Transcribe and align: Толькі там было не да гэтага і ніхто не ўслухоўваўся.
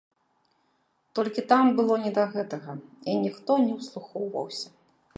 Толькі 1.19 1.41
там 1.51 1.69
было 1.81 1.93
не 2.05 2.11
да 2.17 2.23
гэтага 2.33 2.71
і 3.15 3.19
ніхто 3.27 3.51
не 3.67 3.73
ўслухоўваўся. 3.81 4.67